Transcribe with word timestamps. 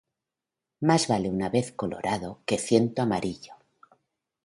Más 0.79 1.07
vale 1.07 1.29
una 1.29 1.49
vez 1.49 1.73
colorado 1.73 2.41
que 2.47 2.57
ciento 2.57 3.03
amarillo 3.03 3.53